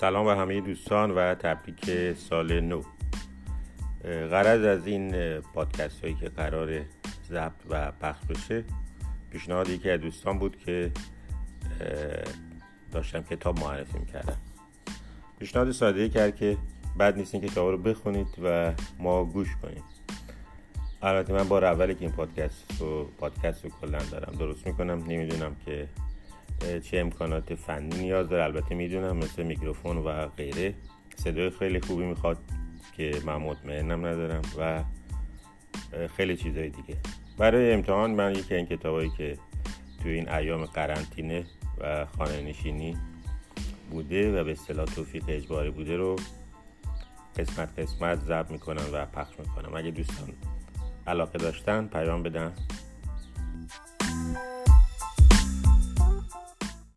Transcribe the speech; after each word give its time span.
سلام 0.00 0.24
به 0.24 0.36
همه 0.36 0.60
دوستان 0.60 1.10
و 1.10 1.34
تبریک 1.34 2.12
سال 2.18 2.60
نو. 2.60 2.82
غرض 4.04 4.64
از 4.64 4.86
این 4.86 5.38
پادکست 5.40 6.00
هایی 6.02 6.14
که 6.14 6.28
قرار 6.28 6.80
ضبط 7.28 7.52
و 7.70 7.92
پخش 7.92 8.24
بشه 8.26 8.64
پیشنهاد 9.30 9.68
یکی 9.68 9.90
از 9.90 10.00
دوستان 10.00 10.38
بود 10.38 10.56
که 10.56 10.92
داشتم 12.92 13.22
کتاب 13.22 13.60
معرفی 13.60 13.98
می‌کردم. 13.98 14.36
پیشنهاد 15.38 15.72
ساده 15.72 16.08
کرد 16.08 16.36
که 16.36 16.56
بد 16.98 17.16
نیست 17.16 17.34
این 17.34 17.48
کتاب 17.48 17.70
رو 17.70 17.78
بخونید 17.78 18.28
و 18.44 18.72
ما 18.98 19.24
گوش 19.24 19.48
کنید 19.62 19.84
البته 21.02 21.32
من 21.32 21.48
بار 21.48 21.64
اولی 21.64 21.94
که 21.94 22.00
این 22.00 22.12
پادکست 22.12 22.80
رو 22.80 23.04
پادکست 23.04 23.64
رو 23.64 23.70
کلا 23.80 23.98
دارم 24.10 24.34
درست 24.38 24.66
می‌کنم. 24.66 25.04
نمی‌دونم 25.08 25.56
که 25.66 25.88
چه 26.60 26.98
امکانات 26.98 27.54
فنی 27.54 27.98
نیاز 27.98 28.28
داره. 28.28 28.44
البته 28.44 28.74
می‌دونم 28.74 29.16
مثل 29.16 29.42
میکروفون 29.42 29.96
و 29.96 30.26
غیره. 30.26 30.74
صدای 31.16 31.50
خیلی 31.50 31.80
خوبی 31.80 32.04
می‌خواد 32.04 32.38
که 32.96 33.12
من 33.24 33.36
مطمئنم 33.36 34.06
ندارم 34.06 34.42
و 34.58 34.84
خیلی 36.16 36.36
چیزهای 36.36 36.68
دیگه. 36.68 36.96
برای 37.38 37.72
امتحان 37.72 38.10
من 38.10 38.34
یکی 38.34 38.54
این 38.54 38.66
کتابایی 38.66 39.10
که 39.10 39.38
تو 40.02 40.08
این 40.08 40.28
ایام 40.28 40.64
قرنطینه 40.64 41.44
و 41.78 42.06
خانه 42.06 42.40
نشینی 42.42 42.96
بوده 43.90 44.40
و 44.40 44.44
به 44.44 44.52
اصطلاح 44.52 44.84
توفیق 44.86 45.24
اجباری 45.28 45.70
بوده 45.70 45.96
رو 45.96 46.16
قسمت 47.38 47.78
قسمت 47.78 48.20
ضبط 48.24 48.50
می‌کنم 48.50 48.82
و 48.92 49.06
پخش 49.06 49.38
می‌کنم. 49.38 49.74
اگه 49.74 49.90
دوستان 49.90 50.28
علاقه 51.06 51.38
داشتن 51.38 51.86
پیام 51.86 52.22
بدن. 52.22 52.52